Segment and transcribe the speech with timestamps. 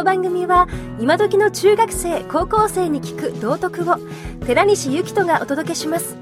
[0.00, 0.66] の番組は
[0.98, 3.96] 今時の中学生高校生に聞く道徳を
[4.46, 6.16] 寺西幸人がお届けします。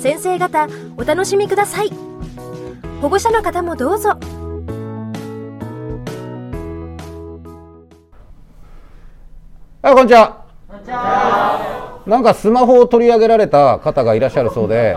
[0.00, 1.90] 先生方お楽しみください。
[3.02, 4.12] 保護者の方もどうぞ。
[9.82, 10.46] あこんにちは。
[12.06, 14.96] なんかスマホを取り上げられた方がいらっしゃるそうで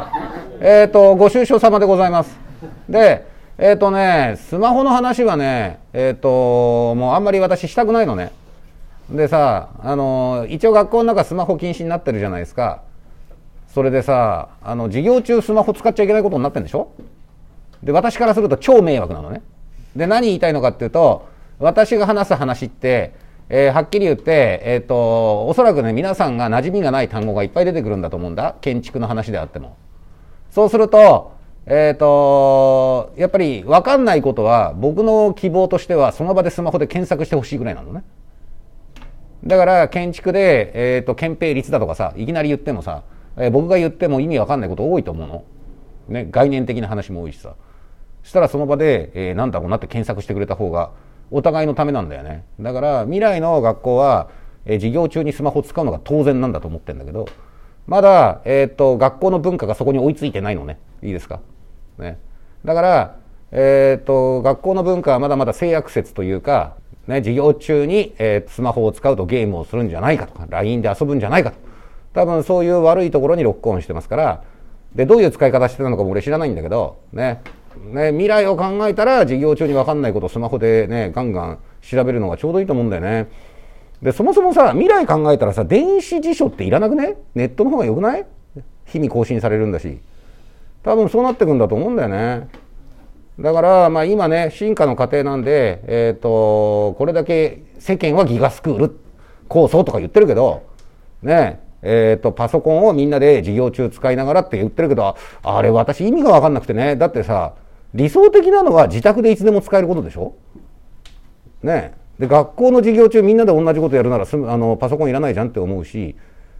[0.61, 2.39] えっ、とご愁傷様でございます。
[2.87, 3.30] で
[3.63, 8.31] えっ、とねスマホの話はねえっ、ともうあんまり私したくないのね
[9.11, 12.81] でさあの一応学校の中スマホ禁止になってるじゃないですか
[13.67, 16.91] それでさあの授業中スマホ使っちゃいけないことになってんでしょ？
[17.83, 19.43] で私からすると超迷惑なのね
[19.95, 23.13] で何言いたいのかっていうと私が話す話って
[23.53, 28.55] えー、はっきり言って、えっ、ー、と、おそらくね、皆さんが馴染みがない単語がいっぱい出てくるんだと思うんだ。
[28.61, 29.75] 建築の話であっても。
[30.51, 31.33] そうすると、
[31.65, 38.03] えっ、ー、と、やっぱり分かんないことは、僕の希望としては、その場でスマホで検索してほしいぐらいなのね。
[39.45, 43.03] だから、建築で、えっ、と、憲兵率だとかさ、いきなり言ってもさ、
[43.37, 45.43] え僕が言っても意味分かんないこと多いと思うの。
[46.09, 47.55] ね、概念的な話も多いしさ。
[48.23, 50.91] そしたらその場で、えー、なんだろうなって検索してくれた方が、
[51.31, 54.29] お互いのためなんだよねだから未来の学校は、
[54.65, 57.25] えー、授業中にスマホ使うのが当然なんだと思ってんだけど
[57.87, 61.39] まだ、えーと、学校の文化がそこに追いついてないのねいいですか、
[62.01, 62.19] ね、
[62.65, 63.15] だから、
[63.51, 66.75] えーと、学校の文化はまだまだ性悪説というか、
[67.07, 71.57] ね、授業中に、えー、スマホを使うとゲームをするんじゃないかとか LINE で遊ぶんじゃないかと。
[72.13, 74.43] 多分そういう悪いところにロックオンしてますから
[74.93, 77.41] でどういう使い方してたのかも俺知らないんだけどね。
[77.93, 83.29] ね、未来を考えたら授業中に分かんないことをスマホでねガンガン調べるのがちょうどいいと思うんだよね。
[84.01, 87.15] でそもそもさ未来考えたらさ電子辞書っていらなくね？
[87.33, 88.25] ネットの方がよくない？
[88.85, 89.99] 日々更新されるんだし。
[90.83, 92.49] 多分そうなってくんだと思うんだよね。
[93.39, 98.99] だからまあ今ね進化の過程なんでえっ、ー、とこれだけ世間はギガスクール
[99.47, 100.63] 構想とか言ってるけど
[101.21, 106.95] ねえっ、ー、と、パソコンをみんなで授業中使いながらって言ってるけど、あれ私意味がわかんなくてね。
[106.95, 107.55] だってさ、
[107.95, 110.35] 理想的なのは自宅でいつでも使えることでしょ？
[111.63, 111.95] ね。
[112.19, 116.15] で、学校の授業中みんなで同じことやるならあのパソコンいらないじゃんって思うし、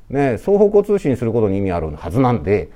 [0.09, 2.71] ね、双方向通信することに意味あるはずなんで、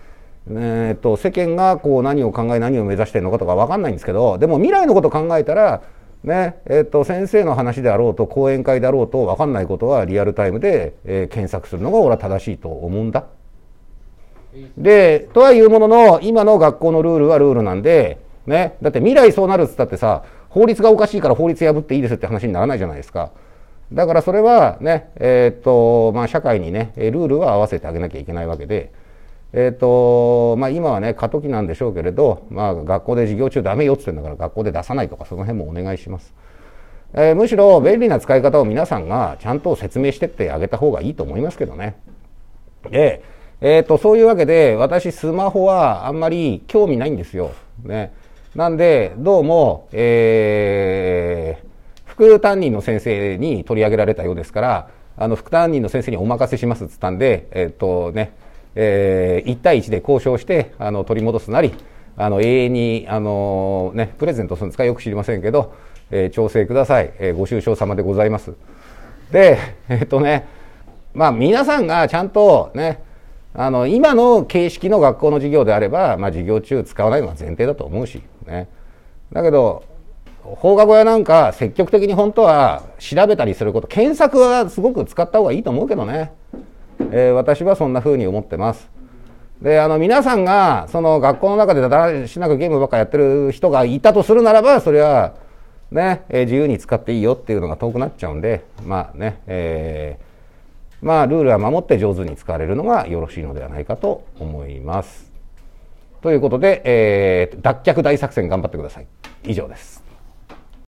[0.48, 5.82] えー、っと世間がこう何を考え何を目指してるのかとか分かんないんですけどでも未来のこと考えたら
[6.24, 13.26] ねえー、と先生の話であろうと講演会であろうと分かんないことはリアルタイムで、えー、検索するのが俺は正しいと思うんだ。
[14.78, 23.32] でとはいうものの今の学校のルールはルールなんで、ね、だって未来そうなるっつったってさ法律がおかしいから法律破っていいですって話にならないじゃないですか。
[23.94, 28.92] だからそれはね、えー、とまあ、社会にねルールは合わせてあげなきゃいけないわけで。
[29.54, 36.34] えーとまあ、今はね過渡期なんでしょうけれど、まあ、学校で授業中ダメよって言ってんだから学校で出さないとかその辺もお願いします、
[37.14, 41.96] えー、むしろ便利な使い方を皆さんがちゃんと説明してってあげた方がいいと思いますけどね。
[42.90, 43.24] で、
[43.62, 48.14] えーと、そういうわけで私スマホはあんまり興味ないんですよ、ね、
[48.56, 51.68] なんでどうも、えー、
[52.06, 58.34] 副担任の先生に取り上げられたようですからあの副担任の先生にお任せしますっつったんでえっ、ー、とね。
[58.76, 61.74] えー、1対1で交渉してあの取り戻すなり
[62.18, 64.86] あの永遠にあの、ね、プレゼントするんですか？
[64.86, 65.74] よく知りませんけど、
[66.12, 68.54] えー、調整ください、えー、ご愁傷様でございます。
[69.32, 69.58] で
[69.90, 70.48] えっとね
[71.14, 73.04] まあ皆さんがちゃんとね
[73.54, 78.68] あの今の形式の学校の授業であれば、まあ、授業中使わないのが前提だと思うし、ね、
[79.32, 79.84] だけど
[80.44, 86.34] 放課後やなんか積極的に本当は調べたりすること検索はすごく使った方がいいと思うけどね。
[87.12, 88.90] えー、私はそんな風に思ってます。
[89.62, 95.36] であの皆さんがその学校の中でだらしなくゲームばっかやってる人がいたとするならばそれは
[95.92, 105.32] ね、えー、自由に使っていいよっていうのが遠くなっちゃうんでまあね、えー、まあルールは守って上手に使われるのがよろしいのではないかと思います。
[106.22, 109.08] ということで、えー、脱却大作戦頑張ってください。
[109.44, 110.05] 以上です。